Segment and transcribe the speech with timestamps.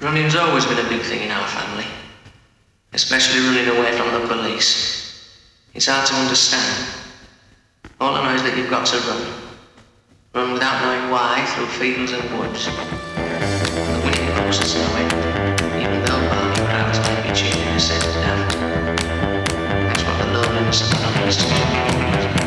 [0.00, 1.84] Running's always been a big thing in our family,
[2.92, 5.34] especially running away from the police.
[5.74, 6.86] It's hard to understand.
[8.00, 9.26] All I know is that you've got to run.
[10.34, 12.66] Run without knowing why through fields and woods.
[12.66, 18.48] The winning posts in the even though barley crowds might be cheating a sense down.
[19.82, 22.37] That's what the loneliness of the numbers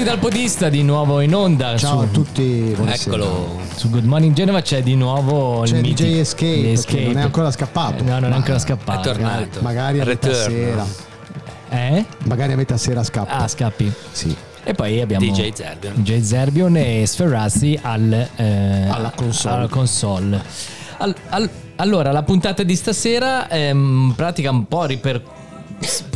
[0.00, 1.76] Tutti dal podista, di nuovo in onda.
[1.76, 3.16] Ciao su, a tutti, buonasera.
[3.16, 3.58] Eccolo.
[3.76, 6.96] su Good Morning Genova c'è di nuovo C'è il DJ mitico- Escape, Escape.
[7.00, 8.02] che non è ancora scappato.
[8.04, 9.10] No, non è ancora scappato.
[9.10, 9.60] È tornato.
[9.60, 10.50] Magari a metà Return.
[10.50, 10.86] sera.
[11.68, 12.04] Eh?
[12.24, 13.36] Magari a metà sera scappa.
[13.40, 13.92] Ah, scappi.
[14.10, 14.34] Sì.
[14.64, 15.92] E poi abbiamo DJ Zerbion.
[15.96, 19.54] DJ Zerbion e Sferrazzi al, eh, Alla console.
[19.54, 20.42] alla console.
[20.96, 25.20] Al- al- allora, la puntata di stasera è in pratica un po' riper-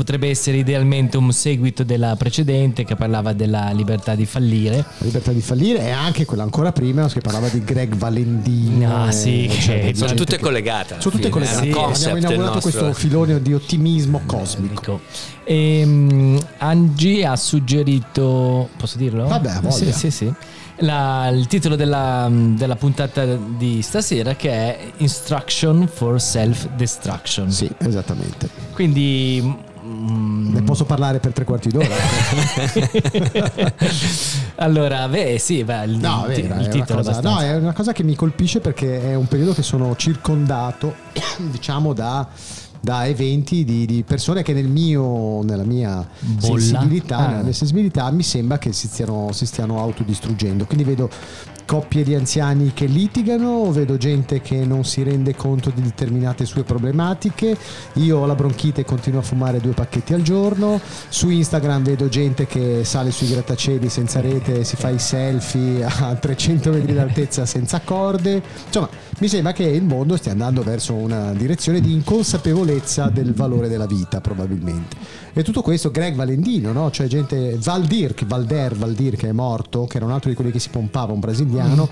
[0.05, 4.77] potrebbe essere idealmente un seguito della precedente che parlava della libertà di fallire.
[4.77, 9.05] La libertà di fallire e anche quella ancora prima che parlava di Greg Valendino.
[9.05, 10.97] Ah, e- sì, che- di Sono tutte che- collegate.
[10.99, 11.65] Sono tutte collegate.
[11.65, 11.71] Sì.
[11.71, 14.83] concept Abbiamo inaugurato questo filone di ottimismo cosmico.
[14.83, 15.01] Ecco.
[15.45, 19.27] E, Angie ha suggerito, posso dirlo?
[19.27, 19.71] Vabbè.
[19.71, 20.31] Sì, sì, sì.
[20.79, 27.51] La- il titolo della, della puntata di stasera che è Instruction for Self-Destruction.
[27.51, 28.51] Sì, esattamente.
[28.75, 29.73] Quindi...
[29.87, 31.87] mm, Ne posso parlare per tre quarti d'ora?
[34.57, 37.93] allora, beh, sì, beh, il, No, è il titolo è cosa, no, è una cosa
[37.93, 40.95] che mi colpisce perché è un periodo che sono circondato,
[41.51, 42.27] diciamo, da,
[42.81, 46.07] da eventi di, di persone che nel mio, nella mia
[46.39, 47.29] sensibilità, Ah.
[47.29, 50.67] nella mia sensibilità mi sembra che si stiano, si stiano autodistruggendo.
[50.67, 51.09] Quindi vedo
[51.67, 56.63] coppie di anziani che litigano, vedo gente che non si rende conto di determinate sue
[56.63, 57.57] problematiche,
[57.95, 62.09] io ho la bronchite e continuo a fumare due pacchetti al giorno, su Instagram vedo
[62.09, 67.47] gente che sale sui grattacieli senza rete, si fa i selfie a 300 metri d'altezza
[67.47, 68.89] senza corde, insomma
[69.19, 73.87] mi sembra che il mondo stia andando verso una direzione di inconsapevolezza del valore della
[73.87, 74.97] vita probabilmente.
[75.37, 76.93] E tutto questo Greg Valendino, no?
[76.93, 80.61] cioè gente Valdir, Valder, Valdir che è morto, che era un altro di quelli che
[80.61, 81.89] si pompava, un brasiliano,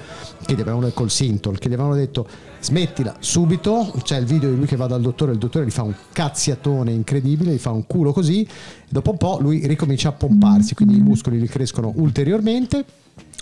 [0.47, 2.25] che gli avevano col Sintol, che gli avevano detto
[2.61, 5.83] smettila subito, c'è il video di lui che va dal dottore, il dottore gli fa
[5.83, 8.47] un cazziatone incredibile, gli fa un culo così,
[8.89, 12.85] dopo un po' lui ricomincia a pomparsi, quindi i muscoli gli crescono ulteriormente.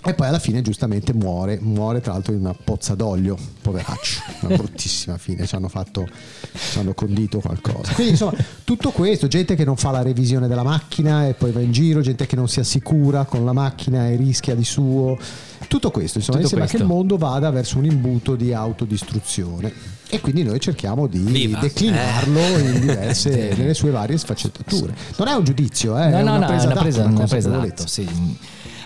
[0.03, 4.55] E poi alla fine giustamente muore, muore tra l'altro in una pozza d'olio, poveraccio, una
[4.57, 6.07] bruttissima fine, ci hanno fatto,
[6.71, 7.93] ci hanno condito qualcosa.
[7.93, 8.33] Quindi insomma
[8.63, 12.01] tutto questo, gente che non fa la revisione della macchina e poi va in giro,
[12.01, 15.19] gente che non si assicura con la macchina e rischia di suo,
[15.67, 16.83] tutto questo, insomma Tutto sembra questo.
[16.87, 19.71] che il mondo vada verso un imbuto di autodistruzione
[20.09, 21.59] e quindi noi cerchiamo di Viva.
[21.59, 22.59] declinarlo Eh.
[22.71, 24.95] in diverse, nelle sue varie sfaccettature.
[25.17, 27.27] Non è un giudizio, eh, No, è no, una no, presa una presa, una una
[27.27, 28.09] presa d'atto, sì.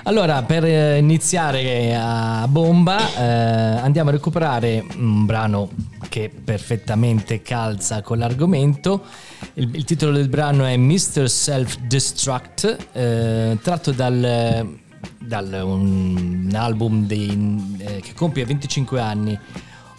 [0.08, 5.68] Allora, per eh, iniziare a bomba, eh, andiamo a recuperare un brano
[6.10, 9.04] che perfettamente calza con l'argomento.
[9.56, 11.28] Il, il titolo del brano è Mr.
[11.28, 14.78] Self-Destruct, eh, tratto dal,
[15.18, 19.40] dal un, un album dei- eh, che compie 25 anni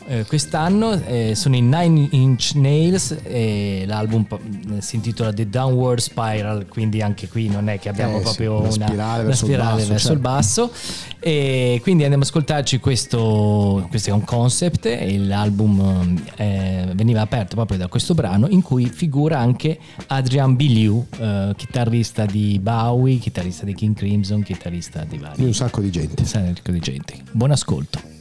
[0.09, 4.39] eh, quest'anno eh, sono i Nine Inch Nails e l'album pa-
[4.78, 8.59] si intitola The Downward Spiral quindi anche qui non è che abbiamo Eh sì, proprio
[8.59, 10.28] una una, spirale una verso il spirale basso, verso il certo.
[10.28, 10.72] basso
[11.19, 14.86] e quindi andiamo ad ascoltarci questo questo è un concept
[15.27, 19.78] l'album eh, veniva aperto proprio da questo brano in cui figura anche
[20.09, 25.54] Adrian Biliu eh, chitarrista di Bowie chitarrista di King Crimson chitarrista di Di vari un
[25.54, 26.15] sacco di gente.
[26.21, 28.16] un sacco di gente buon ascolto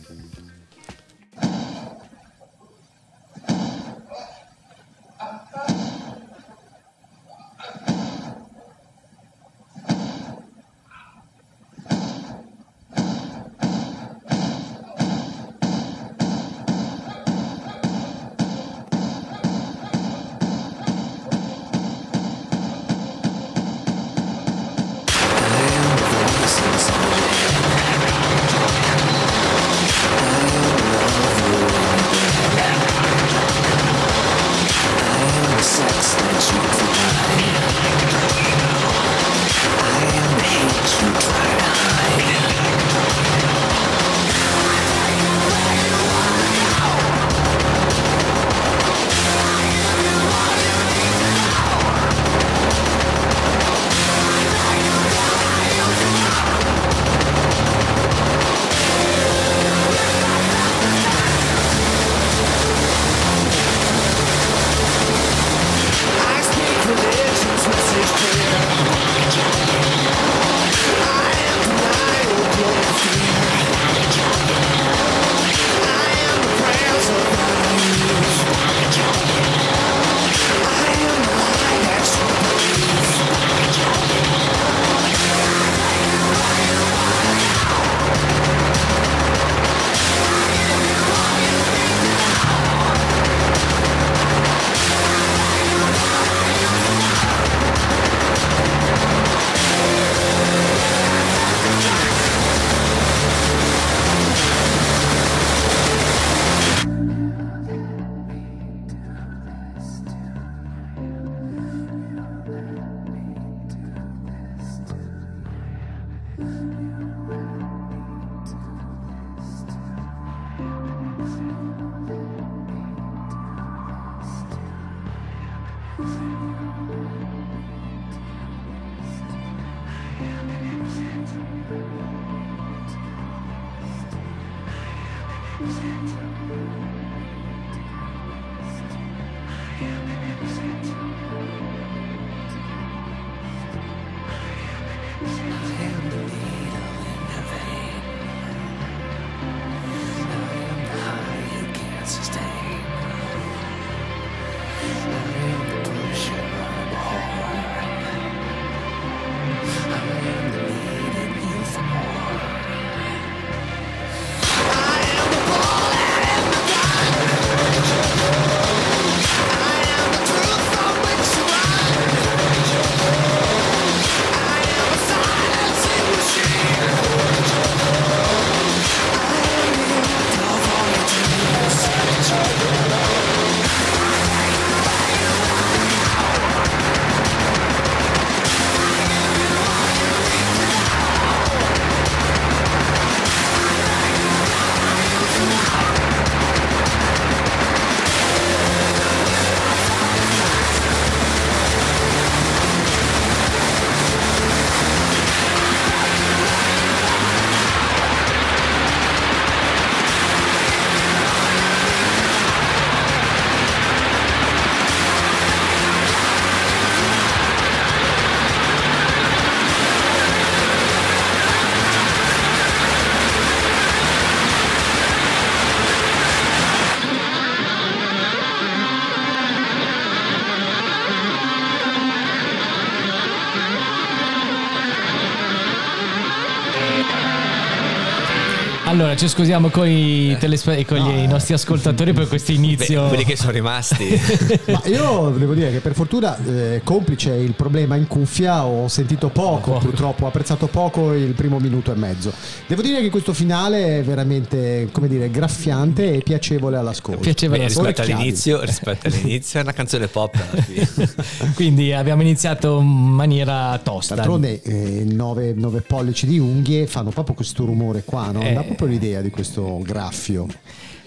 [239.16, 243.04] Allora, ci scusiamo con i, telespe- con gli- i nostri ascoltatori per questo inizio.
[243.04, 244.20] Beh, quelli che sono rimasti.
[244.68, 249.30] Ma io devo dire che per fortuna, eh, complice il problema in cuffia, ho sentito
[249.30, 249.86] poco, Poco.
[249.86, 252.32] purtroppo, ho apprezzato poco il primo minuto e mezzo.
[252.68, 257.22] Devo dire che questo finale è veramente, come dire, graffiante e piacevole all'ascolto.
[257.22, 261.14] Piacevole Beh, rispetto all'inizio, rispetto all'inizio è una canzone pop alla fine.
[261.56, 264.16] Quindi abbiamo iniziato in maniera tosta.
[264.16, 265.54] D'altronde eh, 9,
[265.88, 268.42] pollici di unghie fanno proprio questo rumore qua, no?
[268.42, 268.52] Eh.
[268.52, 270.48] Dà proprio l'idea di questo graffio.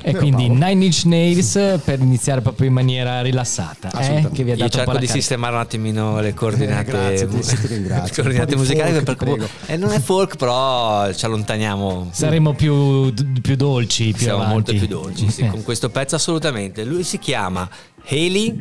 [0.01, 0.65] E Vero, quindi Paolo?
[0.65, 3.91] Nine Inch Nails per iniziare proprio in maniera rilassata.
[4.01, 4.29] Eh?
[4.33, 5.13] Che vi ha Io dato po' cerco di carica.
[5.13, 8.93] sistemare un attimino le coordinate, Eh, grazie, ti- le coordinate musicali.
[8.93, 12.11] folk, perché eh, non è folk, però ci allontaniamo.
[12.13, 13.13] Saremo più,
[13.43, 14.53] più dolci, più Siamo avanti.
[14.55, 16.85] molto più dolci sì, con questo pezzo assolutamente.
[16.85, 17.69] Lui si chiama
[18.09, 18.61] Haley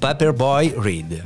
[0.00, 1.22] Paperboy Reed.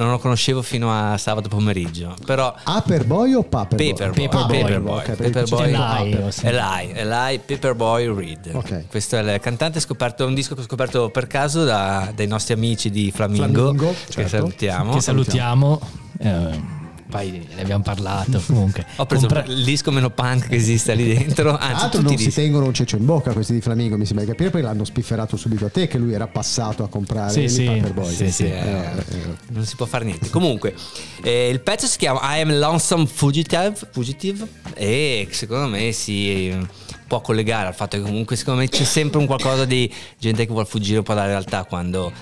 [0.00, 3.92] Non lo conoscevo fino a sabato pomeriggio, però Paperboy o Paperboy?
[3.92, 4.60] Paperboy, Paperboy.
[4.62, 6.12] Paperboy, Ok, perché Paperboy.
[6.12, 6.46] Eli, sì.
[6.46, 8.50] Eli, Eli Paperboy Reed.
[8.54, 8.84] Ok.
[8.88, 12.54] Questo è il cantante scoperto, un disco che ho scoperto per caso da- dai nostri
[12.54, 14.28] amici di Flamingo, Flamingo, che certo.
[14.28, 14.92] salutiamo.
[14.94, 15.80] Che salutiamo.
[16.18, 16.78] eh,
[17.10, 18.86] poi ne abbiamo parlato comunque.
[18.96, 21.50] Ho preso Compra- il disco meno punk che esiste lì dentro.
[21.56, 24.24] Tra Anzi, l'altro non si tengono un ceccio in bocca questi di Flamingo, mi sembra
[24.24, 27.42] di capire, poi l'hanno spifferato subito a te che lui era passato a comprare Sì,
[27.42, 28.14] i sì, Paperboy.
[28.14, 28.44] sì, sì.
[28.44, 29.04] Eh, eh,
[29.48, 30.30] Non si può fare niente.
[30.30, 30.74] Comunque,
[31.22, 36.58] eh, il pezzo si chiama I Am Lonesome Fugitive, Fugitive e secondo me si eh,
[37.06, 40.52] può collegare al fatto che comunque secondo me c'è sempre un qualcosa di gente che
[40.52, 42.12] vuole fuggire un po' dalla realtà quando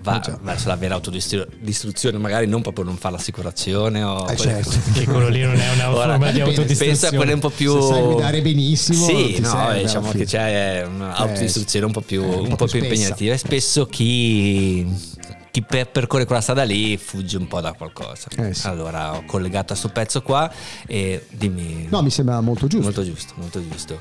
[0.00, 4.76] va verso la vera autodistruzione, magari non proprio non fa l'assicurazione o Eh, certo.
[4.92, 6.90] che quello lì non è una Ora, forma di autodistruzione.
[6.92, 10.10] penso a quelle un po' più Se sai guidare benissimo, sì no serve eh, diciamo
[10.12, 15.16] che c'è un'autodistruzione un po' più, eh, un po' più impegnativa e spesso chi
[15.50, 18.66] chi per- percorre quella strada lì fugge un po' da qualcosa Eh, sì.
[18.66, 20.50] allora ho collegato a sto pezzo qua
[20.86, 22.84] e dimmi No, mi sembra molto giusto.
[22.84, 23.98] molto giusto molto giusto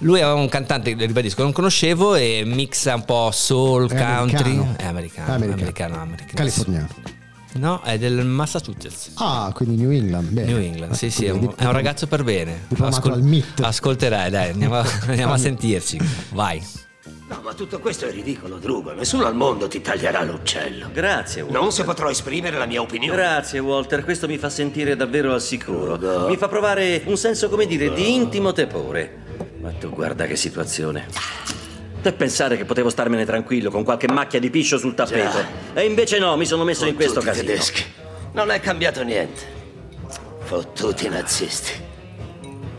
[0.00, 4.50] lui è un cantante, ribadisco, non conoscevo e mixa un po' soul, È country.
[4.50, 4.74] americano.
[4.76, 5.26] È americano.
[5.26, 5.52] È americano.
[5.54, 6.32] americano, americano.
[6.34, 6.88] Californiano.
[7.54, 9.12] No, è del Massachusetts.
[9.14, 10.28] Ah, quindi New England.
[10.28, 10.52] Bene.
[10.52, 12.64] New England, sì, sì, è un, è un ragazzo per bene.
[12.68, 13.60] Diplomato al MIT.
[13.62, 15.98] Ascolterai, dai, andiamo, andiamo a sentirci.
[16.32, 16.62] Vai.
[17.28, 18.92] No, ma tutto questo è ridicolo, Drugo.
[18.92, 20.90] Nessuno al mondo ti taglierà l'uccello.
[20.92, 21.60] Grazie, Walter.
[21.60, 23.16] Non se potrò esprimere la mia opinione.
[23.16, 24.04] Grazie, Walter.
[24.04, 26.28] Questo mi fa sentire davvero al sicuro.
[26.28, 29.24] Mi fa provare un senso, come dire, di intimo tepore.
[29.66, 31.08] Ma tu guarda che situazione.
[32.00, 35.38] E pensare che potevo starmene tranquillo con qualche macchia di piscio sul tappeto.
[35.74, 37.48] E invece no, mi sono messo in questo Fottuti casino.
[37.48, 37.84] tedeschi.
[38.34, 39.42] Non è cambiato niente.
[40.44, 41.72] Fottuti nazisti.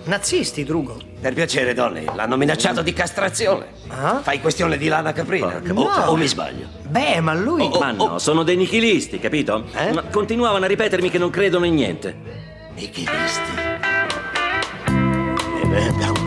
[0.05, 0.97] Nazisti, Drugo.
[1.19, 3.65] Per piacere, donne, l'hanno minacciato di castrazione.
[3.89, 4.21] Ah?
[4.21, 5.59] Fai questione di lana caprina.
[5.73, 6.67] Porca O, mi sbaglio?
[6.87, 7.63] Beh, ma lui...
[7.63, 9.65] Oh, Ma no, sono dei nichilisti, capito?
[9.73, 9.91] Eh?
[9.91, 12.15] Ma continuavano a ripetermi che non credono in niente.
[12.75, 13.51] Nichilisti.
[14.85, 16.26] E venga ancora.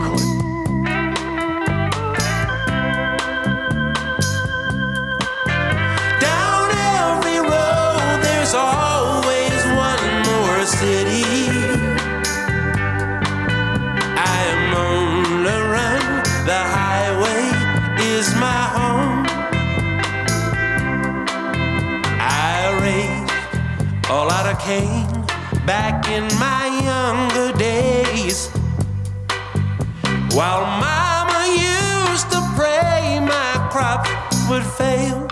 [34.51, 35.27] would fail.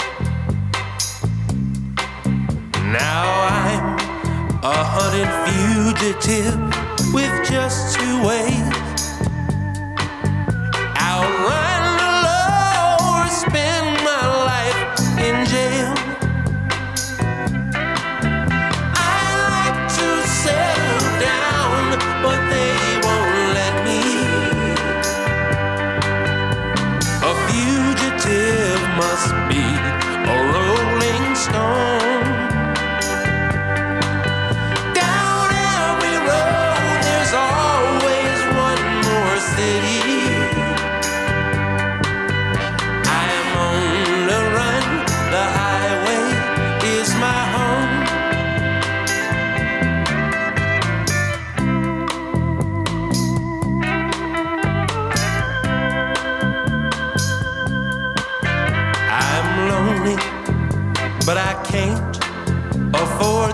[2.86, 3.99] Now I'm
[4.62, 8.79] a hunted fugitive with just two ways.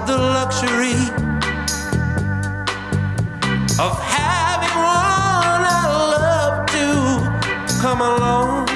[0.05, 0.93] The luxury
[3.79, 5.85] of having one I
[6.21, 6.87] love to
[7.81, 8.67] come along.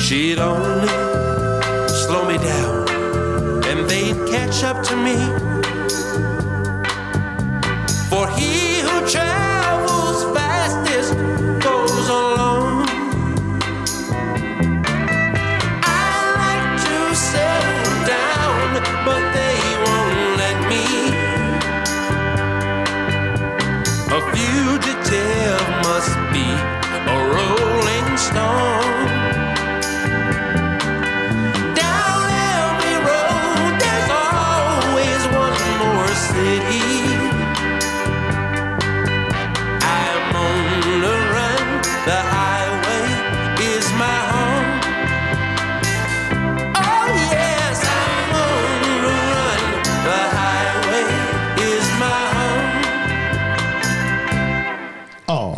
[0.00, 0.75] She'd only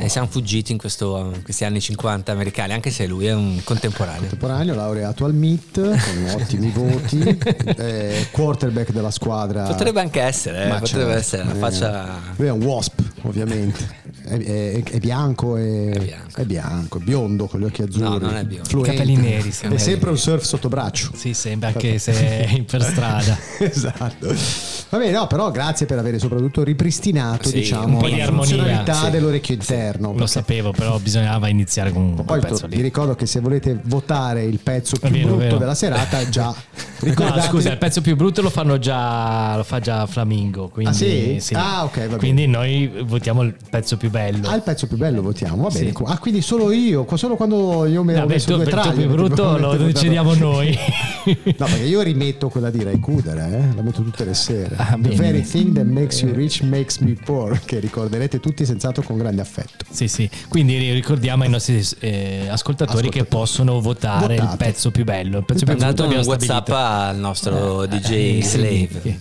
[0.09, 4.21] siamo fuggiti in, questo- in questi anni 50 americani, anche se lui è un contemporaneo.
[4.21, 7.39] contemporaneo, laureato al MIT con ottimi voti,
[7.77, 9.65] eh, quarterback della squadra.
[9.65, 12.21] Potrebbe anche essere, eh, potrebbe certo, essere una eh, faccia...
[12.37, 14.07] Lui è un wasp, ovviamente.
[14.25, 16.41] È, è- è bianco, è, È bianco.
[16.41, 18.05] è bianco, è biondo con gli occhi azzurri.
[18.05, 18.69] No, non è biondo.
[18.69, 18.97] fluente.
[18.97, 21.11] Capelli neri, È sempre un surf sotto braccio.
[21.15, 23.39] Sì, sembra anche se è per strada.
[23.59, 24.68] esatto.
[24.91, 29.11] Vabbè, no, però grazie per avere soprattutto ripristinato, Sì, diciamo, di la armonia, funzionalità sì.
[29.11, 30.07] dell'orecchio interno.
[30.09, 33.79] Lo perché sapevo, però bisognava iniziare con un Poi pezzo vi ricordo che se volete
[33.85, 35.59] votare il pezzo più vero, brutto vero.
[35.59, 36.55] della serata, già No,
[37.01, 41.39] ricordate scusa, il pezzo più brutto lo fanno già lo fa già Flamingo, quindi Ah,
[41.41, 41.55] sì?
[41.55, 42.17] Ah, ok, va bene.
[42.17, 44.49] Quindi noi votiamo il pezzo più bello.
[44.49, 45.93] Ah, il pezzo più bello votiamo, va bene.
[45.95, 46.03] Sì.
[46.07, 48.93] Ah, quindi solo io, solo quando io mi ho Vabbè, messo due il traglie.
[48.93, 50.77] più perché brutto lo decidiamo noi.
[51.29, 53.73] No, perché io rimetto quella di Ray Cooder, eh?
[53.75, 54.77] la metto tutte le sere.
[54.81, 59.03] Ah, The very thing that makes you rich makes me poor, che ricorderete tutti senz'altro
[59.03, 59.85] con grande affetto.
[59.91, 60.31] Sì, sì.
[60.49, 63.25] Quindi ricordiamo ai nostri eh, ascoltatori, che Ascoltatori.
[63.29, 64.65] possono votare il Votate.
[64.65, 65.39] pezzo più bello.
[65.39, 68.89] Il pezzo più brutto un WhatsApp al nostro DJ Eh, sì, Slave.
[69.03, 69.19] che-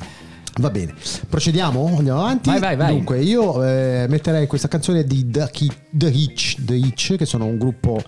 [0.60, 0.94] Va bene,
[1.30, 2.50] procediamo, andiamo avanti.
[2.50, 2.90] Vai, vai, vai.
[2.94, 7.46] Dunque, io eh, metterei questa canzone di The, Ki- The Hitch, The Hitch, che sono
[7.46, 8.02] un gruppo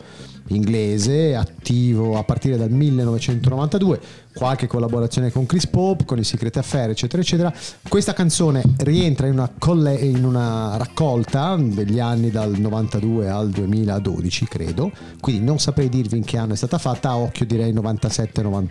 [0.47, 3.99] inglese attivo a partire dal 1992,
[4.39, 7.53] qualche collaborazione con Chris Pope, con i Secret Affair, eccetera, eccetera.
[7.89, 14.45] Questa canzone rientra in una, colle- in una raccolta degli anni dal 92 al 2012,
[14.45, 18.67] credo, quindi non saprei dirvi in che anno è stata fatta, a occhio direi 97-98.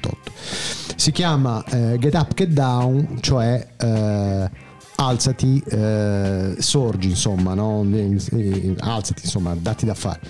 [0.97, 3.69] Si chiama eh, Get Up, Get Down, cioè...
[3.77, 4.67] eh,
[5.01, 7.87] alzati, eh, sorgi, insomma, no?
[7.93, 10.21] Eh, eh, alzati, insomma, dati da fare.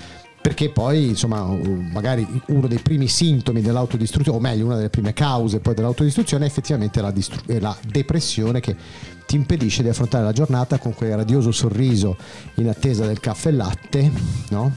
[0.49, 1.45] Perché poi, insomma,
[1.93, 6.49] magari uno dei primi sintomi dell'autodistruzione, o meglio, una delle prime cause poi dell'autodistruzione è
[6.49, 8.75] effettivamente la, distru- la depressione che
[9.27, 12.17] ti impedisce di affrontare la giornata con quel radioso sorriso
[12.55, 14.11] in attesa del caffè e latte,
[14.49, 14.73] no?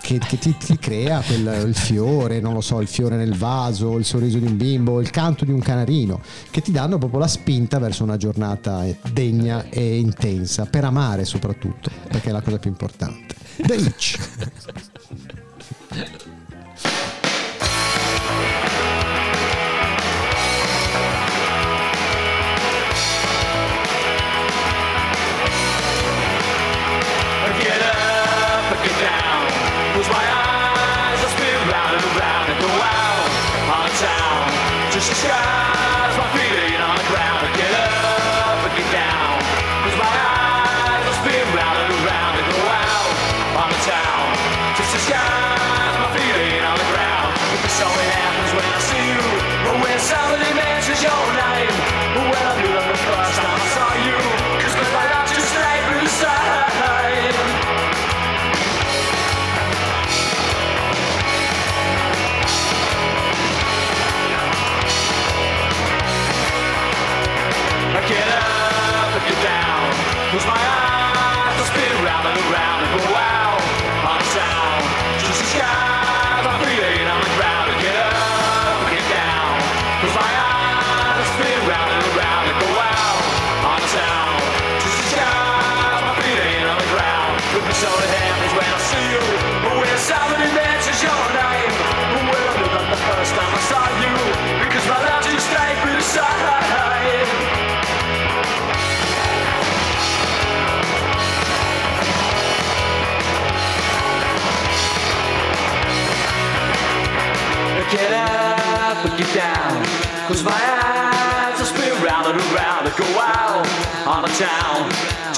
[0.00, 3.98] Che, che ti, ti crea quel, il fiore, non lo so, il fiore nel vaso,
[3.98, 7.28] il sorriso di un bimbo, il canto di un canarino, che ti danno proprio la
[7.28, 12.70] spinta verso una giornata degna e intensa, per amare soprattutto, perché è la cosa più
[12.70, 13.41] importante.
[13.62, 13.78] The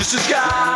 [0.04, 0.73] Just a sky,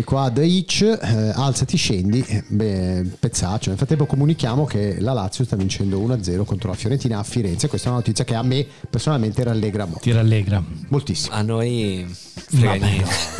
[0.00, 3.68] Eccoli qua, The Hitch, eh, alzati, scendi, eh, beh, pezzaccio.
[3.68, 7.68] Nel frattempo comunichiamo che la Lazio sta vincendo 1-0 contro la Fiorentina a Firenze.
[7.68, 10.62] Questa è una notizia che a me personalmente rallegra mo- Ti rallegra.
[10.88, 11.34] moltissimo.
[11.34, 12.86] A noi frega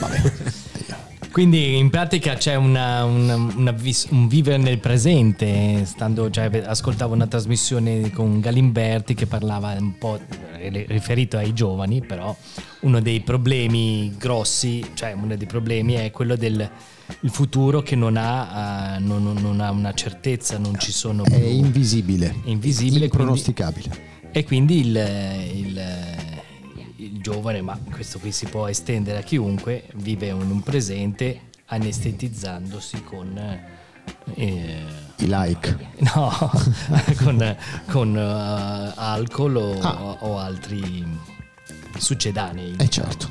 [0.01, 0.23] Vabbè.
[1.33, 7.15] Quindi in pratica c'è una- una- una vis- un vivere nel presente, stando, cioè, ascoltavo
[7.15, 10.19] una trasmissione con Galimberti che parlava un po'
[10.59, 12.37] eh, riferito ai giovani, però
[12.81, 16.69] uno dei problemi grossi, cioè uno dei problemi è quello del
[17.31, 21.47] futuro che non ha, eh, non, non- ha una certezza, non ci sono È più...
[21.49, 24.09] invisibile, È invisibile, quindi- impronosticabile.
[24.33, 24.97] E quindi il,
[25.55, 25.83] il-
[27.05, 33.03] il giovane, ma questo qui si può estendere a chiunque, vive in un presente anestetizzandosi
[33.05, 33.37] con...
[34.35, 34.83] eh,
[35.17, 35.89] I like.
[36.15, 36.31] No,
[37.23, 37.57] con,
[37.89, 40.17] con, eh, alcol o, Ah.
[40.21, 41.07] o altri
[41.99, 42.75] succedanei.
[42.79, 43.29] Eh certo.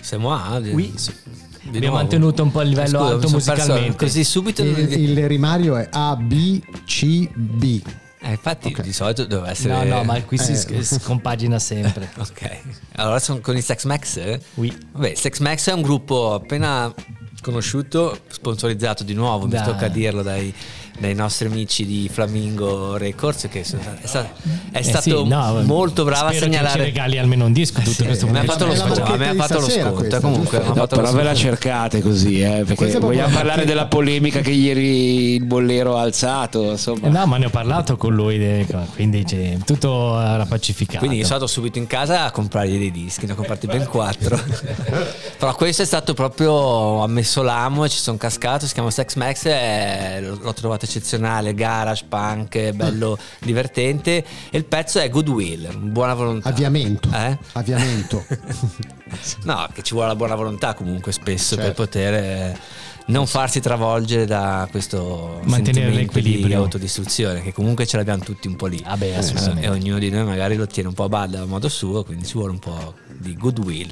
[0.00, 0.60] Siamo a...
[0.60, 1.96] Qui di abbiamo nuovo.
[1.96, 3.96] mantenuto un po' il livello Scusa, alto son perso- musicalmente.
[3.96, 4.62] Così subito...
[4.62, 7.82] Il, il rimario è A, B, C, B.
[8.20, 8.80] Eh, infatti Ok.
[8.82, 9.72] di solito doveva essere...
[9.74, 10.56] No, no, ma qui si Eh.
[10.56, 12.10] sc- scompagina sempre.
[12.18, 12.58] Ok,
[12.96, 14.38] allora sono con i Sex Max?
[14.54, 14.76] Oui.
[14.92, 16.92] Vabbè, Sex Max è un gruppo appena
[17.40, 20.52] conosciuto, sponsorizzato di nuovo, Da- mi tocca dirlo dai,
[20.98, 24.28] dai nostri amici di Flamingo Records che sono- è, sta-
[24.72, 26.82] è Eh stato sì, no, molto bravo a spero che ci segnalare...
[26.84, 29.34] regali almeno un disco tutto Sì, questo mi ha fatto lo È sconto, mi ha
[29.34, 29.92] fatto lo sconto.
[29.92, 33.64] questa, comunque, No, fatto lo però ve la cercate così, eh, perché è vogliamo parlare
[33.64, 36.70] della polemica che ieri il bollero ha alzato.
[36.72, 37.06] Insomma.
[37.06, 40.98] Eh no, ma ne ho parlato con lui, quindi c'è- tutto era pacificato.
[40.98, 44.36] Quindi sono andato subito in casa a comprargli dei dischi, ne ho comprati ben quattro.
[45.38, 49.14] Però questo è stato proprio, ha messo l'amo e ci sono cascato, si chiama Sex
[49.14, 54.24] Max, e l'ho trovato eccezionale, garage, punk, bello divertente.
[54.50, 56.48] E il pezzo è Goodwill, buona volontà.
[56.48, 57.08] Avviamento.
[57.12, 57.38] Eh?
[57.52, 58.24] Avviamento.
[59.44, 61.82] No, che ci vuole la buona volontà comunque spesso per Certo.
[61.84, 62.58] poter eh,
[63.06, 66.58] non farsi travolgere da questo Mantenere sentimento di l'equilibrio.
[66.58, 68.82] autodistruzione, che comunque ce l'abbiamo tutti un po' lì.
[68.84, 69.62] Ah beh, Eh, assolutamente.
[69.66, 72.26] e ognuno di noi magari lo tiene un po' a bada a modo suo, quindi
[72.26, 73.90] ci vuole un po' di goodwill.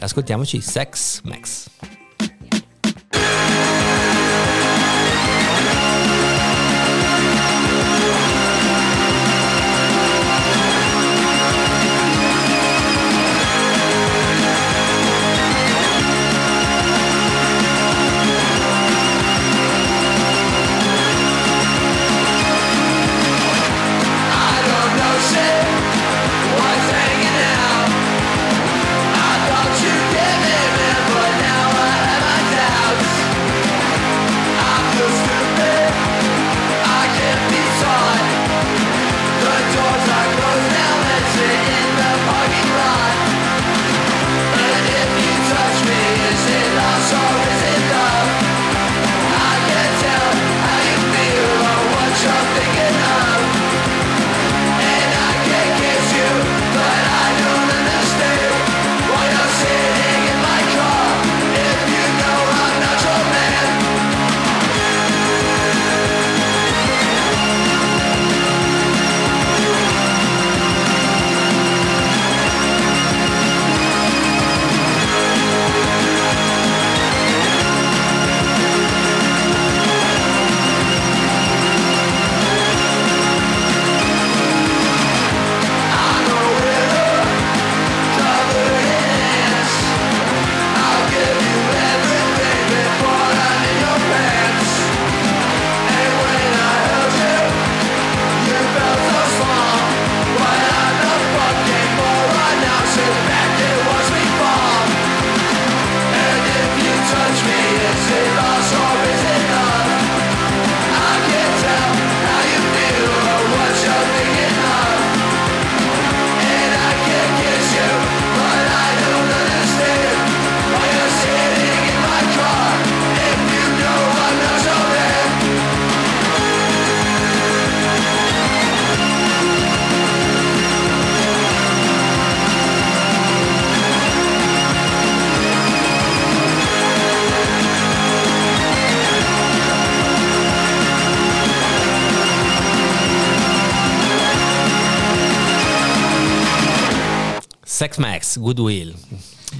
[0.00, 1.70] Ascoltiamoci Sex Max.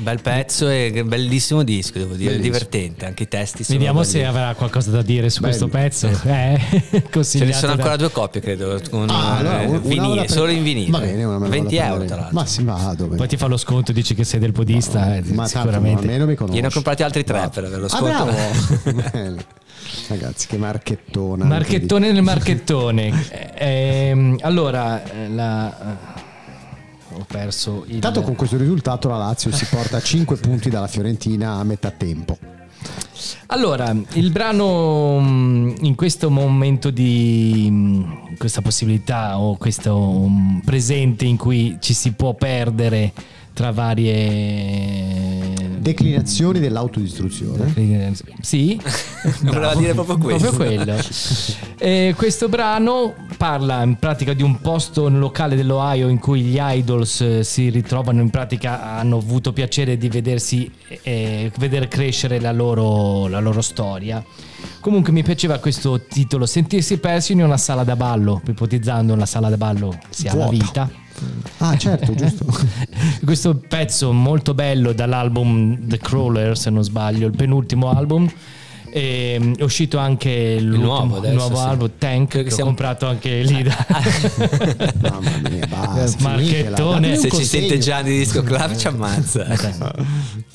[0.08, 2.54] Bel pezzo e bellissimo disco, devo dire, Bellissimo.
[2.54, 4.10] divertente, anche i testi sono Vediamo belli.
[4.12, 5.82] se avrà qualcosa da dire su questo Bello.
[5.82, 6.08] pezzo.
[6.24, 6.58] Eh,
[7.22, 10.30] Ce ne sono da- ancora due copie, credo, con Ah, allora, eh, una vinile, per-
[10.30, 10.90] solo in vinile.
[10.90, 12.06] Va bene, una me la 20 vado a euro prendere.
[12.06, 12.38] tra l'altro.
[12.40, 13.16] Ma si va dove?
[13.16, 16.00] Poi ti fa lo sconto, dici che sei del podista, eh, Ma tanto sicuramente.
[16.00, 16.56] almeno mi conosci.
[16.56, 18.24] Gliene ho comprati altri tre per avere lo Ah, sconto.
[18.24, 18.32] bravo.
[19.12, 19.44] Bene.
[20.08, 21.44] Ragazzi, che marchettona.
[21.44, 23.12] Marchettone nel marchettone.
[23.30, 25.68] Eh, ehm, allora, eh, la,
[26.16, 26.26] eh,
[27.18, 27.94] ho perso il...
[27.94, 31.90] Intanto con questo risultato la Lazio si porta a 5 punti dalla Fiorentina a metà
[31.90, 32.38] tempo.
[33.46, 41.24] Allora, il brano mh, in questo momento di mh, questa possibilità o questo mh, presente
[41.24, 43.12] in cui ci si può perdere
[43.58, 47.72] tra varie Declinazioni dell'autodistruzione.
[48.40, 48.80] Sì,
[49.42, 50.52] Voleva dire proprio questo.
[50.52, 50.94] quello.
[51.76, 57.20] E questo brano parla in pratica di un posto locale dell'Ohio in cui gli idols
[57.20, 60.70] eh, si ritrovano, in pratica hanno avuto piacere di vedersi,
[61.02, 64.24] eh, vedere crescere la loro, la loro storia.
[64.78, 69.48] Comunque mi piaceva questo titolo, sentirsi persi in una sala da ballo, ipotizzando una sala
[69.48, 71.06] da ballo sia la vita.
[71.58, 72.44] Ah, certo, giusto.
[73.24, 78.30] Questo pezzo molto bello dall'album The Crawler, se non sbaglio, il penultimo album.
[78.90, 81.62] E, è uscito anche il, nuovo adesso, nuovo sì.
[81.62, 83.76] album Tank che ho siamo- comprato anche lì da
[85.02, 86.22] Mamma mia, basta.
[86.26, 87.16] Marchettone.
[87.16, 87.76] Se ci sente.
[87.78, 89.44] Gianni di Disco Club ci ammazza.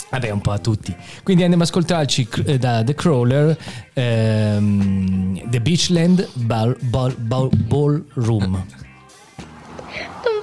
[0.09, 0.95] Vabbè, un po' a tutti.
[1.21, 3.55] Quindi andiamo ad ascoltarci eh, da The Crawler
[3.93, 8.65] ehm, The Beachland Ball, Ball- Ball- Ballroom.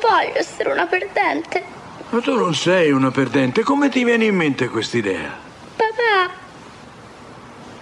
[0.00, 1.62] Voglio essere una perdente.
[2.10, 5.30] Ma tu non sei una perdente, come ti viene in mente quest'idea?
[5.76, 6.32] Papà,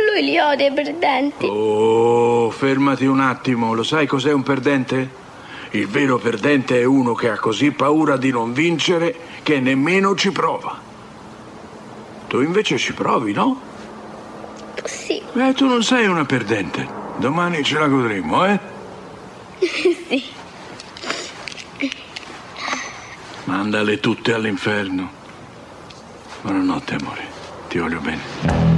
[0.05, 1.47] lui li odia i perdenti.
[1.47, 5.27] Oh, fermati un attimo, lo sai cos'è un perdente?
[5.71, 10.31] Il vero perdente è uno che ha così paura di non vincere che nemmeno ci
[10.31, 10.79] prova.
[12.27, 13.61] Tu invece ci provi, no?
[14.85, 16.87] Sì, Eh, tu non sei una perdente.
[17.17, 18.59] Domani ce la godremo, eh?
[20.09, 20.37] sì.
[23.49, 25.11] Mandale tutte all'inferno.
[26.43, 27.27] Buonanotte, amore.
[27.69, 28.78] Ti voglio bene.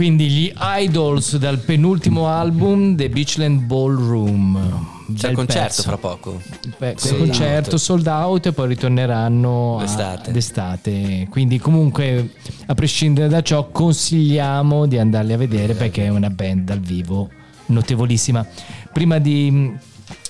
[0.00, 4.86] Quindi gli Idols dal penultimo album The Beachland Ballroom.
[5.14, 5.82] C'è il concerto pezzo.
[5.82, 6.40] fra poco.
[6.78, 7.78] Beh, Sold concerto out.
[7.80, 10.32] sold out e poi ritorneranno D'estate.
[10.32, 11.26] d'estate.
[11.28, 12.30] Quindi comunque
[12.64, 17.28] a prescindere da ciò consigliamo di andarli a vedere perché è una band dal vivo
[17.66, 18.46] notevolissima.
[18.94, 19.70] Prima di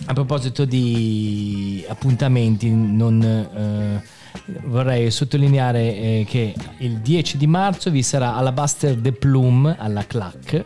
[0.07, 4.03] a proposito di appuntamenti non eh,
[4.65, 10.65] vorrei sottolineare eh, che il 10 di marzo vi sarà Alabaster de Plume alla CLAC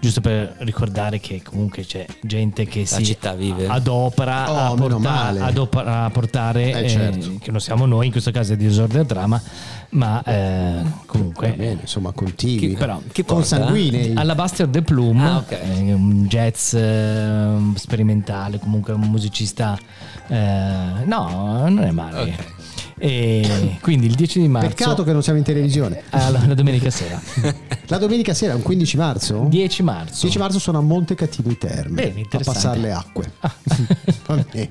[0.00, 3.66] giusto per ricordare che comunque c'è gente che si città vive.
[3.66, 5.40] adopera, Oh, a, meno porta- male.
[5.40, 7.32] adopera a portare Eh, eh, certo.
[7.40, 9.40] che non siamo noi in questo caso è Disorder Drama
[9.90, 12.58] ma eh, comunque Va bene, insomma, continui.
[12.58, 13.56] Chi- però- Chi con porta?
[13.56, 14.14] sanguinei.
[14.14, 15.48] Alabaster The Plume Ah, ok.
[15.50, 19.76] è un jazz eh, sperimentale, comunque un musicista.
[20.28, 22.20] eh, no, non è male.
[22.22, 22.56] Ok.
[22.98, 24.68] E quindi il 10 di marzo.
[24.68, 26.02] Peccato che non siamo in televisione.
[26.10, 27.20] Ah, la, la domenica sera.
[27.90, 29.46] La domenica sera, un 15 marzo?
[29.48, 30.20] 10 marzo.
[30.20, 33.32] 10 marzo sono a Monte Catino Terme Bene, a passare le acque.
[34.52, 34.70] Bene.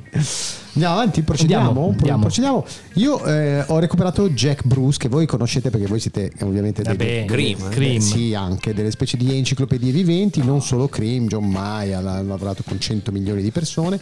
[0.74, 1.68] Andiamo avanti, procediamo.
[1.68, 2.22] Andiamo, andiamo.
[2.22, 2.66] procediamo.
[2.94, 6.96] Io eh, ho recuperato Jack Bruce, che voi conoscete perché voi siete eh, ovviamente dei,
[6.96, 7.70] Vabbè, Cream, dei- eh?
[7.70, 8.00] Cream.
[8.00, 12.80] Sì, anche delle specie di enciclopedie viventi, non solo Cream, John Mayer ha lavorato con
[12.80, 14.00] 100 milioni di persone.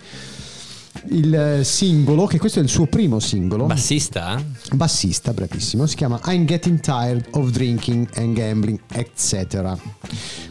[1.10, 4.44] Il eh, singolo, che questo è il suo primo singolo, Bassista?
[4.74, 9.78] bassista, bravissimo, si chiama I'm Getting Tired of Drinking and Gambling, etc.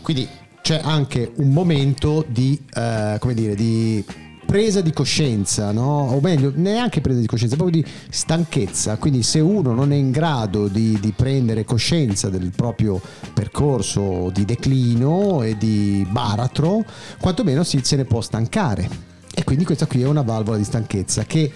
[0.02, 0.28] Quindi
[0.62, 4.04] c'è anche un momento di, eh, come dire, di
[4.46, 6.10] presa di coscienza, no?
[6.12, 8.96] o meglio, neanche presa di coscienza, proprio di stanchezza.
[8.96, 13.00] Quindi se uno non è in grado di, di prendere coscienza del proprio
[13.32, 16.84] percorso di declino e di baratro,
[17.20, 19.13] quantomeno si, se ne può stancare.
[19.34, 21.50] E quindi questa qui è una valvola di stanchezza che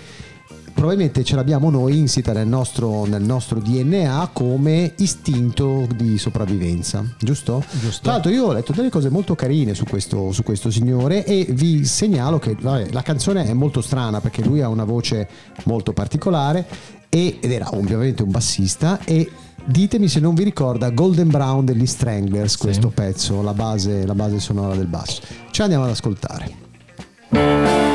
[0.79, 7.65] probabilmente ce l'abbiamo noi insita nel nostro, nel nostro DNA come istinto di sopravvivenza, giusto?
[7.81, 8.03] Giusto.
[8.03, 11.47] Tra l'altro io ho letto delle cose molto carine su questo, su questo signore e
[11.51, 15.29] vi segnalo che vabbè, la canzone è molto strana perché lui ha una voce
[15.65, 16.65] molto particolare
[17.09, 19.29] e- ed era ovviamente un bassista e
[19.65, 24.39] ditemi se non vi ricorda Golden Brown degli Stranglers questo pezzo, la base, la base
[24.39, 25.23] sonora del basso.
[25.51, 26.67] Ce l'andiamo ad ascoltare.
[27.31, 27.88] Thank you.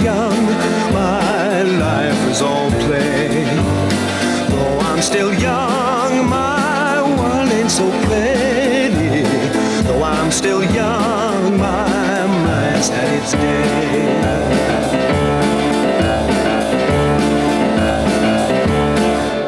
[0.00, 0.44] Young,
[0.92, 3.44] my life was all play.
[4.48, 9.22] Though I'm still young, my world ain't so pretty.
[9.86, 14.14] Though I'm still young, my mind's had its day.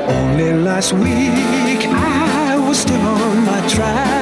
[0.09, 4.16] Only last week I was still on my traveling.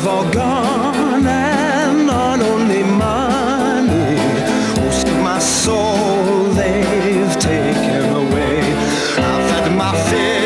[0.00, 4.16] They've all gone and on only money.
[4.80, 8.60] Most of my soul they've taken away.
[9.18, 10.39] I've had my fill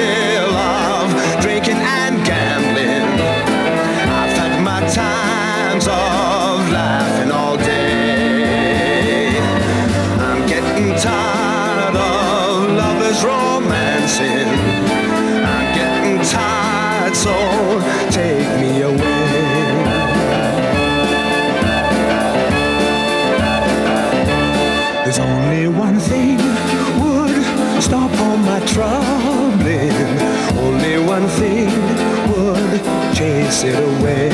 [33.54, 34.28] chase it away.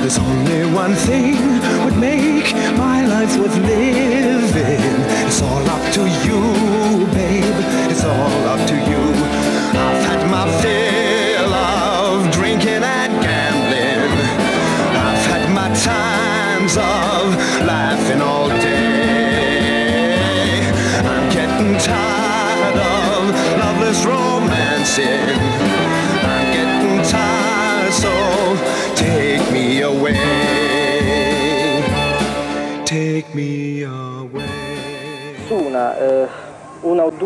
[0.00, 1.36] There's only one thing
[1.84, 4.80] would make my life worth living.
[5.26, 7.58] It's all up to you, babe.
[7.90, 8.53] It's all up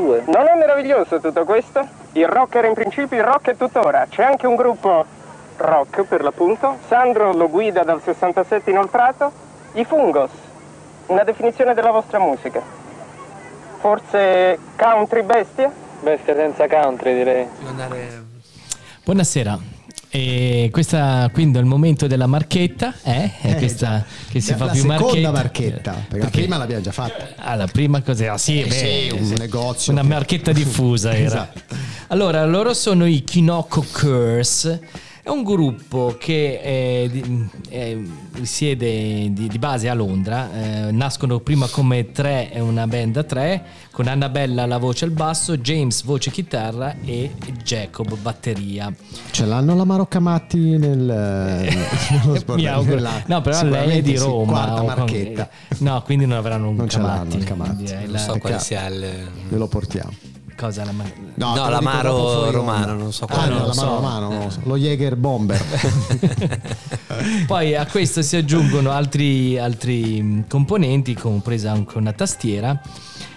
[0.09, 0.23] due.
[0.27, 1.87] Non è meraviglioso tutto questo?
[2.13, 4.07] Il rock era in principio, il rock è tuttora.
[4.09, 5.05] C'è anche un gruppo
[5.57, 6.79] rock per l'appunto.
[6.87, 9.31] Sandro lo guida dal 67 inoltrato.
[9.73, 10.31] I fungos,
[11.07, 12.63] una definizione della vostra musica.
[13.81, 15.71] Forse country bestia?
[16.01, 17.47] Bestia senza country direi.
[19.05, 19.78] Buonasera.
[20.11, 23.31] E questa quindi è il momento della marchetta, eh?
[23.41, 25.31] È Eh, questa che si la fa più seconda marchetta.
[25.31, 27.29] marchetta, perché la prima l'abbiamo già fatta.
[27.37, 28.39] Ah, la prima cos'era?
[28.39, 31.25] Sì, Eh beh, sì, un negozio Una che- marchetta diffusa era.
[31.27, 31.61] Esatto.
[32.09, 34.81] Allora, loro sono i Kinoko Curse.
[35.29, 38.03] È un gruppo che eh, di- eh,
[38.33, 40.87] risiede di, di base a Londra.
[40.87, 45.11] eh, nascono prima come tre, è una band a tre, con Annabella alla voce al
[45.11, 48.91] basso, James voce chitarra e Jacob batteria.
[49.31, 52.95] Ce l'hanno la Maroccamatti nel, nello sport- Mi auguro.
[52.95, 54.51] nella- No, però lei è di sì, Roma.
[54.53, 55.51] quarta o con- marchetta.
[55.81, 57.37] No, quindi non avranno un Non ce l'hanno Camatti.
[57.37, 57.83] il Camatti.
[57.93, 59.29] Non la- so quale sia il.
[59.51, 60.11] Glielo portiamo.
[60.59, 61.05] Cosa la ma-
[61.37, 63.49] No, dico l'amaro romano, non so Ah, quale.
[63.51, 63.95] no, non lo l'amaro so.
[63.95, 64.61] romano, non lo so.
[64.65, 65.63] lo Jäger Bomber.
[67.47, 72.81] Poi a questo si aggiungono altri, altri mh, componenti, compresa anche una tastiera.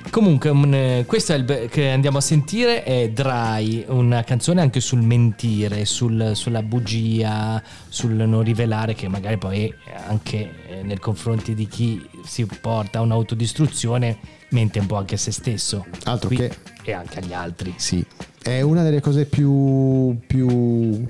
[0.09, 4.59] Comunque, un, eh, questo è il be- che andiamo a sentire è Dry, una canzone
[4.61, 9.71] anche sul mentire, sul- sulla bugia, sul non rivelare, che magari poi
[10.07, 14.17] anche eh, nei confronti di chi si porta a un'autodistruzione
[14.49, 15.85] mente un po' anche a se stesso.
[16.05, 17.73] Altro Qui- che- E anche agli altri.
[17.77, 18.03] Sì,
[18.41, 21.05] è una delle cose più, più,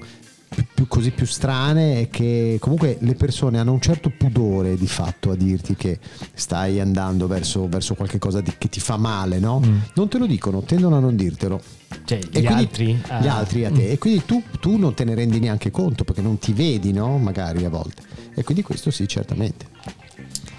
[0.73, 5.31] più- così più strane è che comunque le persone hanno un certo pudore di fatto
[5.31, 5.99] a dirti che
[6.33, 9.61] stai andando verso, verso qualche cosa di- che ti fa male, no?
[9.95, 11.61] Non te lo dicono, tendono a non dirtelo.
[12.03, 13.01] Cioè, E gli quindi- altri?
[13.07, 13.21] Ah.
[13.21, 13.91] Gli altri a te.
[13.91, 17.17] E quindi tu, tu non te ne rendi neanche conto perché non ti vedi, no?
[17.17, 18.01] Magari a volte.
[18.35, 19.67] E quindi questo sì, certamente.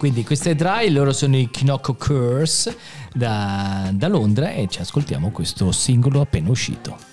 [0.03, 2.77] Quindi questo è Dry, loro sono i Kinoko Curse
[3.15, 7.12] da, da Londra e ci ascoltiamo questo singolo appena uscito.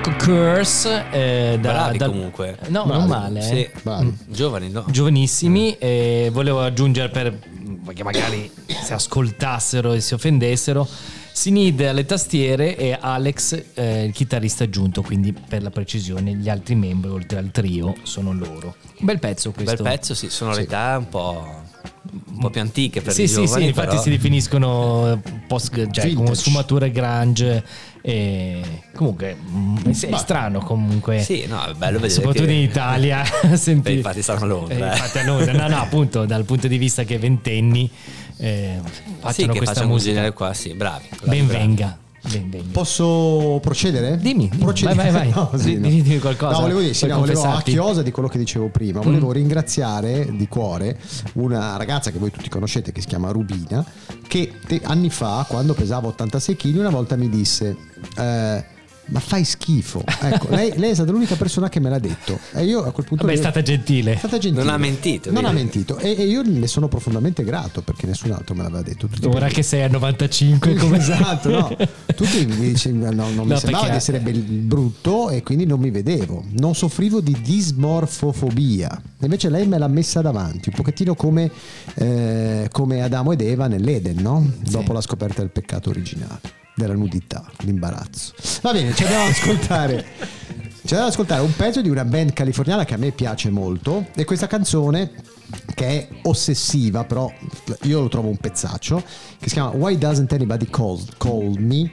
[0.00, 1.04] Kinoko Curse.
[1.10, 2.56] eh, da- Bravi dal- comunque.
[2.68, 2.98] No, Bravi.
[3.00, 3.42] non male.
[3.42, 3.54] Sì.
[3.60, 3.70] eh.
[3.82, 4.16] Bravi.
[4.26, 4.84] Giovani, no?
[4.88, 5.76] Giovanissimi.
[5.78, 7.38] e volevo aggiungere per
[7.84, 8.50] perché magari
[8.82, 10.88] se ascoltassero e si offendessero.
[11.34, 16.74] Sinid alle tastiere e Alex, eh, il chitarrista aggiunto, quindi per la precisione gli altri
[16.74, 18.76] membri oltre al trio sono loro.
[18.98, 19.82] Un bel pezzo questo.
[19.82, 21.60] Bel pezzo, sì, sonorità un po'.
[22.34, 25.70] Un po' più antiche per Sì, i sì, giovani, sì, infatti però- si definiscono post,
[25.74, 26.14] cioè, Vintage.
[26.14, 27.64] con sfumature grunge
[28.04, 31.20] e comunque mm, è, Ma- strano comunque.
[31.20, 33.22] Sì, no, è bello vedere Soprattutto che- in Italia.
[33.54, 34.74] senti- infatti stanno a Londra.
[34.74, 34.92] Eh, eh.
[34.92, 35.52] infatti a Londra.
[35.52, 37.88] No, no, appunto dal punto di vista che ventenni
[38.38, 38.80] eh,
[39.20, 40.32] facciano sì, che questa musica.
[40.32, 41.08] qua, sì, bravi.
[41.22, 42.48] bravi, Ben.
[42.50, 42.70] Ben.
[42.70, 44.16] Posso procedere?
[44.16, 45.32] Dimmi, Procedi- vai, vai, vai.
[45.34, 45.88] No, sì, no.
[45.88, 49.00] dimmi qualcosa No, volevo dire, sì, no, volevo a chiosa di quello che dicevo prima.
[49.00, 49.32] Volevo Mm.
[49.32, 50.98] ringraziare di cuore
[51.34, 53.84] una ragazza che voi tutti conoscete che si chiama Rubina,
[54.28, 54.52] che
[54.84, 57.76] anni fa, quando pesava 86 kg, una volta mi disse.
[58.18, 58.64] eh,
[59.12, 60.02] ma fai schifo.
[60.22, 62.38] Ecco, lei, lei è stata l'unica persona che me l'ha detto.
[62.54, 63.24] E io a quel punto.
[63.24, 64.14] Vabbè, è le- stata gentile.
[64.14, 64.64] è stata gentile.
[64.64, 65.98] Non ha mentito, Non ha mentito.
[65.98, 69.06] E, e io ne sono profondamente grato perché nessun altro me l'aveva detto.
[69.06, 71.76] Tutti Ora che sei a 95 come esatto, no.
[72.16, 75.66] Tutti mi dicevano, no, non mi No, sembrava perché- di essere bel- brutto e quindi
[75.66, 76.44] non mi vedevo.
[76.58, 79.00] Non soffrivo di dismorfofobia.
[79.20, 81.50] Invece lei me l'ha messa davanti, un pochettino come,
[81.94, 84.50] eh, come Adamo ed Eva nell'Eden, no?
[84.68, 86.40] Dopo la scoperta del peccato originale,
[86.74, 88.32] della nudità, l'imbarazzo.
[88.62, 90.06] Va bene, ci andiamo ad ascoltare.
[90.82, 94.24] Andiamo ad ascoltare un pezzo di una band californiana che a me piace molto e
[94.24, 95.12] questa canzone
[95.74, 97.32] che è ossessiva, però
[97.82, 99.02] io lo trovo un pezzaccio,
[99.38, 101.90] che si chiama Why Doesn't Anybody Call, Call Me?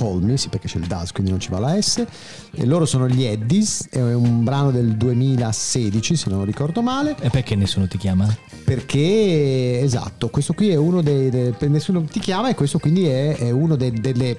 [0.00, 2.04] Call Me, sì perché c'è il does, quindi non ci va la S.
[2.52, 7.16] E loro sono gli Eddies, è un brano del 2016 se non ricordo male.
[7.20, 8.34] E perché nessuno ti chiama?
[8.64, 11.28] Perché, esatto, questo qui è uno dei...
[11.28, 14.38] dei- nessuno ti chiama e questo quindi è, è uno dei- delle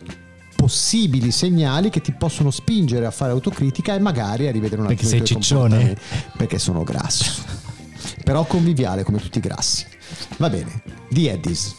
[0.55, 5.05] possibili segnali che ti possono spingere a fare autocritica e magari a rivedere un Perché
[5.05, 5.97] attimo i sei ciccione?
[6.37, 7.43] Perché sono grasso.
[8.23, 9.85] Però conviviale come tutti i grassi.
[10.37, 11.75] Va bene, The Eddies.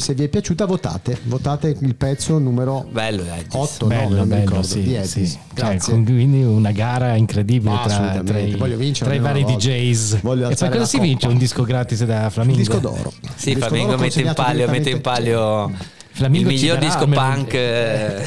[0.00, 3.54] Se vi è piaciuta votate, votate il pezzo numero Bello, Eddies.
[3.54, 5.10] 8, bello, 9, non mi bello, ricordo, sì, di Eddies.
[5.12, 5.26] sì.
[5.30, 5.92] Cioè, Grazie.
[5.92, 9.58] con- quindi una gara incredibile Ah, tra, tra i, Voglio vincere tra i vari volta.
[9.58, 10.20] DJs.
[10.22, 11.26] Voglio e poi cosa si vince?
[11.28, 12.58] Un disco gratis da Flamingo?
[12.58, 13.12] disco d'oro.
[13.36, 15.70] Sì, disco Flamingo d'oro mette in palio, mette in palio
[16.12, 17.54] Flamingo il miglior disco almeno- punk.
[17.54, 18.24] eh,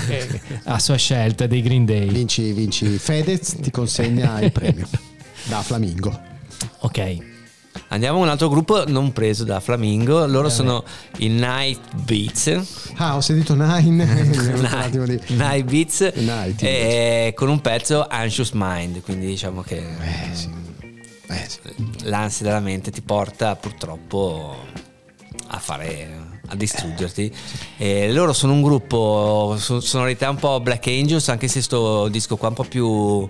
[0.65, 2.07] a sua scelta dei Green Day.
[2.07, 2.85] Vinci, vinci.
[2.97, 4.87] Fedez ti consegna il premio
[5.49, 6.17] da Flamingo.
[6.79, 7.31] Ok.
[7.93, 10.25] Andiamo a un altro gruppo non preso da Flamingo.
[10.25, 10.83] Loro Eh, sono
[11.17, 12.91] i Night Beats.
[12.95, 14.03] Ah, ho sentito Nine.
[14.59, 19.03] Night, Night Beats Night, eh, con un pezzo Anxious Mind.
[19.03, 20.49] Quindi diciamo che Eh, sì.
[22.05, 24.55] l'ansia della mente ti porta purtroppo
[25.49, 27.31] a fare a distruggerti
[27.77, 32.37] E loro sono un gruppo so- sonorità un po' Black Angels anche se sto disco
[32.37, 33.27] qua un po' più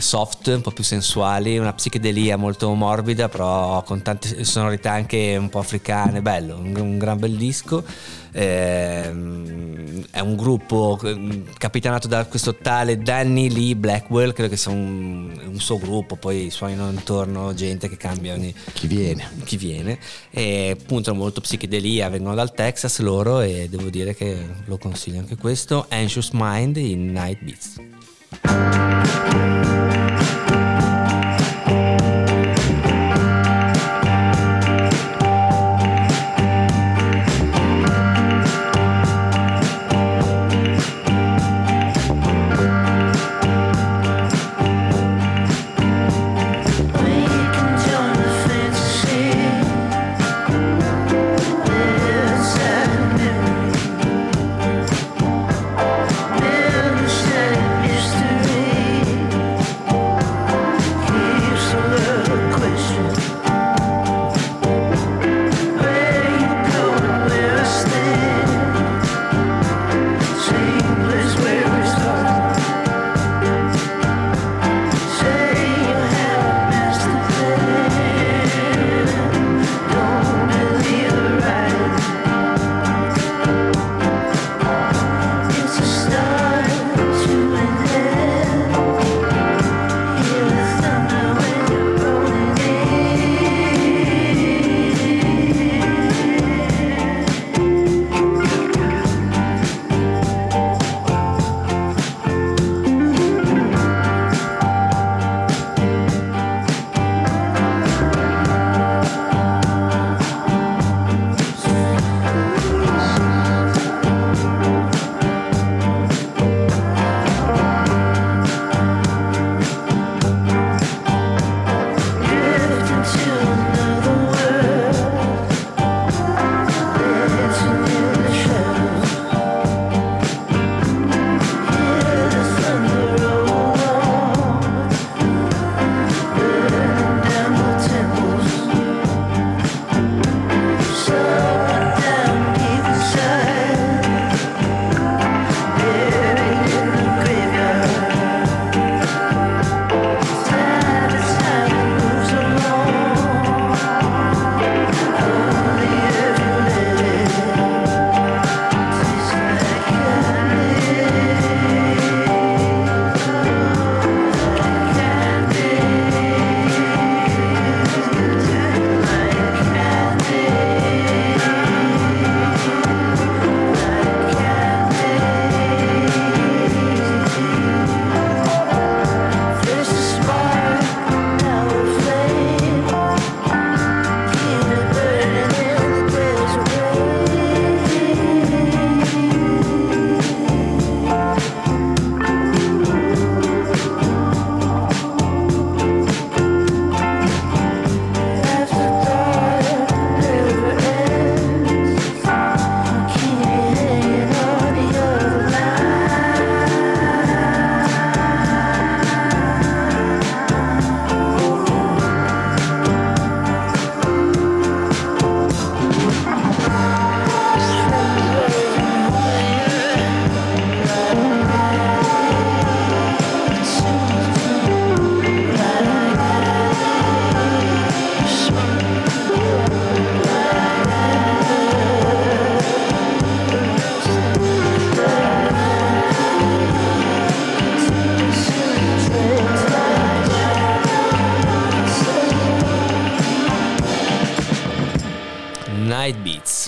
[0.00, 5.48] soft un po' più sensuali una psichedelia molto morbida però con tante sonorità anche un
[5.48, 6.20] po' africane.
[6.22, 7.84] Bello un, un gran bel disco.
[8.32, 14.72] Ehm, è un gruppo eh, capitanato da questo tale Danny Lee Blackwell credo che sia
[14.72, 19.28] un, un suo gruppo poi suonano intorno gente che cambia ogni Chi viene?
[19.44, 19.98] chi viene.
[20.30, 25.36] E puntano molto psichedelia vengono dal Texas loro e devo dire che lo consiglio anche
[25.36, 28.92] questo Anxious Mind in Night Beats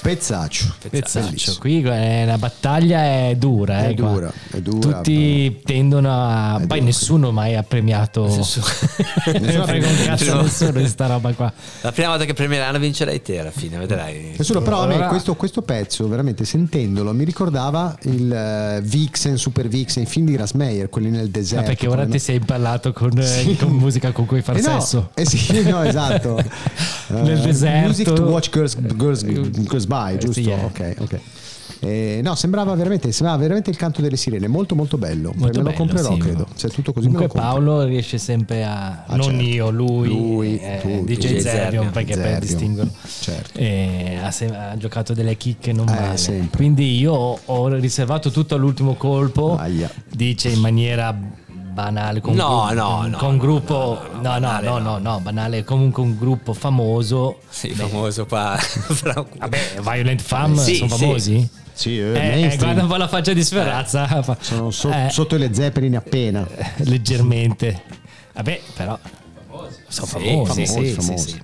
[0.06, 0.72] Pezzaccio.
[0.88, 1.56] Pezzaccio.
[1.58, 3.86] Qui eh, la battaglia è dura.
[3.86, 6.62] È eh, dura, è dura, Tutti tendono a.
[6.64, 8.26] Poi nessuno mai ha premiato.
[8.28, 8.64] Nessuno.
[9.26, 11.52] Non frega un cazzo a nessuno di sta roba qua.
[11.80, 14.34] La prima volta che premieranno vincerai te alla fine, vedrai.
[14.36, 19.36] Nessuno, però a me Allora- questo, questo pezzo, veramente sentendolo, mi ricordava il eh, Vixen,
[19.36, 21.64] Super Vixen, i film di Rasmeyer, quelli nel Ma deserto.
[21.66, 23.56] perché ora ti sei impallato con, eh, Sì.
[23.56, 25.10] con musica con cui far Eh no, sesso.
[25.14, 26.40] eh sì, no, esatto.
[27.08, 27.86] Nel Eh, deserto.
[27.86, 30.40] Music to watch girls, girls, girls by, Eh, giusto?
[30.42, 30.64] sì, eh.
[30.64, 31.20] Ok, ok.
[31.80, 35.32] Eh, no, sembrava veramente, sembrava veramente il canto delle sirene, molto molto bello.
[35.36, 36.18] Molto me lo bello, comprerò, sì.
[36.18, 36.46] credo.
[36.54, 37.40] Se è tutto così Comunque lo.
[37.40, 39.04] Paolo riesce sempre a...
[39.06, 39.42] Ah, non certo.
[39.42, 41.20] io, lui, Lui, eh, tu, DJ tu.
[41.26, 42.92] Zerbion, Zerbion, perché per Zerbion, distinguerlo.
[43.20, 43.58] certo.
[43.58, 46.16] Eh, ha, ha giocato delle chicche non Eh, male.
[46.16, 46.56] sempre.
[46.56, 49.56] Quindi io ho, ho riservato tutto all'ultimo colpo.
[49.56, 49.90] Aia.
[50.08, 51.14] Dice in maniera
[51.76, 54.78] banale con, No, gru- no, no, con no, gruppo no, no, no no banale no,
[54.78, 57.40] no, no, banale comunque un gruppo famoso.
[57.50, 58.58] Sì, famoso qua.
[59.38, 61.48] vabbè Violent Femme Sì, sono famosi?
[61.74, 64.06] Sì, eh, eh, eh, guarda un po' la faccia di Sferrazza
[64.40, 66.46] Sono so- eh, sotto le Zeppelin appena.
[66.78, 67.82] leggermente.
[68.32, 68.98] Vabbè, però
[69.88, 70.14] sono Sì,
[70.64, 71.40] famosi, famosi,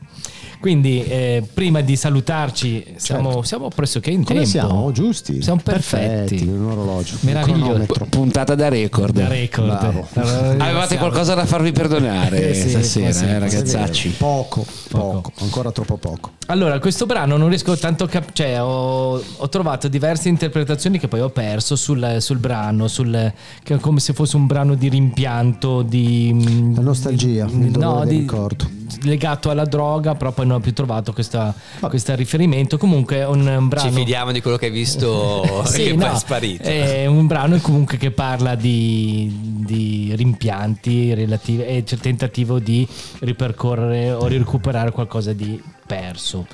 [0.62, 3.42] Quindi, eh, prima di salutarci, siamo, Certo.
[3.42, 4.48] siamo pressoché in Come tempo.
[4.48, 4.92] siamo?
[4.92, 5.42] Giusti?
[5.42, 6.46] Siamo perfetti.
[6.46, 7.16] Un orologio.
[7.22, 7.86] Meraviglioso.
[8.08, 9.12] Puntata da record.
[9.12, 9.70] Da record.
[9.70, 14.08] Avevate siamo- qualcosa da farvi perdonare Eh sì, stasera, forse- eh, ragazzacci.
[14.10, 16.30] Poco, poco, ancora troppo poco.
[16.46, 21.08] Allora, questo brano non riesco tanto a cap- cioè ho, ho trovato diverse interpretazioni che
[21.08, 23.32] poi ho perso sul, sul brano, sul,
[23.64, 26.72] che è come se fosse un brano di rimpianto, di...
[26.76, 28.68] La nostalgia, il dolore del ricordo.
[29.02, 32.78] legato alla droga, però poi non ho più trovato questa, questo riferimento.
[32.78, 33.88] Comunque è un, un brano...
[33.88, 36.62] Ci fidiamo di quello che hai visto Sì, che no, poi è sparito.
[36.62, 39.30] È un brano comunque che parla di,
[39.64, 42.86] di rimpianti relativi e c'è il tentativo di
[43.20, 46.46] ripercorrere o recuperare qualcosa di perso.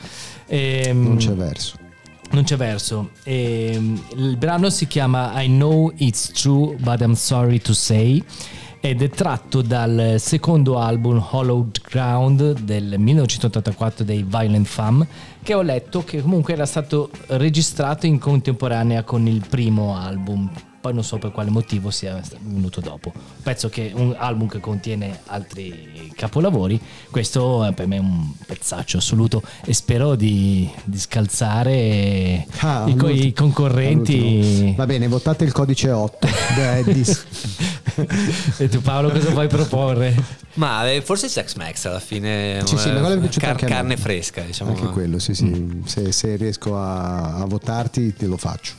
[0.47, 1.77] Ehm, Non c'è verso.
[2.31, 3.11] non c'è verso.
[3.25, 8.23] Ehm, il brano si chiama I Know It's True, but I'm Sorry to Say.
[8.81, 15.07] Ed è tratto dal secondo album Hollowed Ground del 1984 dei Violent Femme,
[15.43, 20.49] che ho letto che comunque era stato registrato in contemporanea con il primo album.
[20.81, 23.13] Poi non so per quale motivo sia venuto dopo.
[23.43, 29.43] Penso che un album che contiene altri capolavori, questo è per me un pezzaccio assoluto
[29.65, 34.15] e spero di, di scalzare Ah, i, co- i concorrenti.
[34.17, 34.75] all'ultimo.
[34.77, 36.29] Va bene, votate il codice 8.
[36.55, 37.25] The Eddis.
[38.59, 40.15] e tu Paolo cosa vuoi proporre?
[40.55, 42.91] Ma eh, forse Sex Max alla fine Sì, sì,
[43.39, 44.71] car- carne fresca, diciamo.
[44.71, 45.81] Anche quello, sì, sì.
[45.85, 48.75] Se, se riesco a, a votarti, te lo faccio.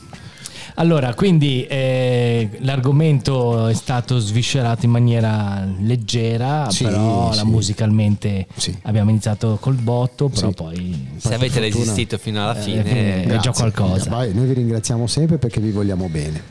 [0.80, 7.44] Allora, quindi eh, l'argomento è stato sviscerato in maniera leggera, Sì, però sì.
[7.44, 8.74] musicalmente Sì.
[8.84, 10.54] abbiamo iniziato col botto, però Sì.
[10.54, 11.08] poi...
[11.18, 14.10] Se avete fortuna- resistito fino alla Eh, fine, fine- è già qualcosa.
[14.10, 16.42] Vai, noi vi ringraziamo sempre perché vi vogliamo bene.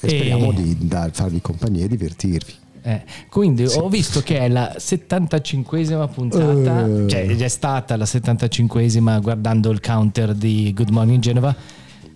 [0.00, 2.52] E, E- speriamo di dar- farvi compagnia e divertirvi.
[2.82, 7.08] Eh, quindi ho visto che è la 75esima puntata, Eh.
[7.08, 11.54] cioè è stata la 75esima guardando il counter di Good Morning Genova.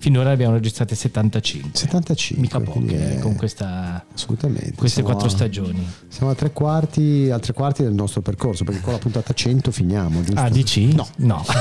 [0.04, 1.70] Finora abbiamo registrate 75.
[1.72, 2.38] 75.
[2.42, 4.74] Mica poche con questa, Assolutamente.
[4.76, 5.82] queste quattro a- stagioni.
[6.08, 9.70] Siamo a tre quarti, a tre quarti del nostro percorso, perché con la puntata 100
[9.70, 10.38] finiamo, giusto?
[10.38, 10.92] Ah, dici?
[10.94, 11.08] No.
[11.16, 11.42] No.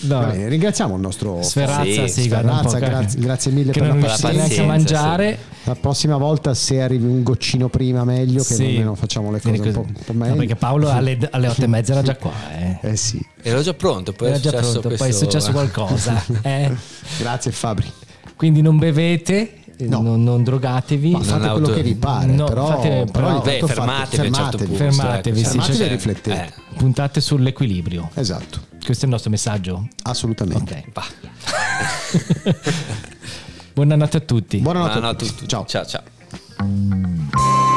[0.00, 0.18] No.
[0.26, 4.06] Bene, ringraziamo il nostro Sferrazza, Sì, sì, Sferrazza, grazie, grazie mille che per non la
[4.08, 4.36] pazienza.
[4.36, 5.38] neanche a mangiare.
[5.64, 8.78] La prossima volta se arrivi un goccino prima meglio che Sì.
[8.78, 10.34] non facciamo le Vieni cose un po', po' No, meglio.
[10.36, 12.32] perché Paolo alle, alle otto e mezza era già qua.
[12.58, 12.78] Eh.
[12.90, 13.24] Eh sì.
[13.42, 16.24] ero già pronto, poi Era è già successo pronto, poi è questo- successo qualcosa.
[16.42, 16.74] eh.
[17.18, 17.90] Grazie Fabri.
[18.36, 20.00] Quindi non bevete, No.
[20.00, 21.10] non, non drogatevi.
[21.10, 24.26] Ma fate Non quello auto- che vi pare, No, però, fate- però Beh, fate- fermatevi
[24.28, 24.74] a certo punto.
[24.74, 26.44] Fermatevi, ecco, sì, Fermatevi cioè- riflettete.
[26.44, 26.52] eh.
[26.76, 28.10] Puntate sull'equilibrio.
[28.14, 29.88] Esatto, Questo è il nostro messaggio.
[30.04, 30.84] assolutamente.
[30.94, 32.56] Ok.
[33.74, 34.58] Buonanotte a tutti.
[34.58, 35.40] Buonanotte, Buonanotte a a tutti.
[35.40, 35.48] tutti.
[35.48, 35.64] Ciao.
[35.66, 35.84] ciao.
[35.84, 37.67] ciao.